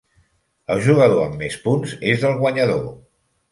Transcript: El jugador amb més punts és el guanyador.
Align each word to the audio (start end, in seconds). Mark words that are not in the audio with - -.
El 0.75 0.81
jugador 0.85 1.21
amb 1.25 1.37
més 1.43 1.59
punts 1.69 1.95
és 2.15 2.27
el 2.33 2.35
guanyador. 2.43 2.85